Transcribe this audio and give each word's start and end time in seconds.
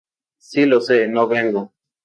Si 0.47 0.65
lo 0.65 0.81
sé, 0.81 1.07
no 1.07 1.27
vengo 1.27 1.75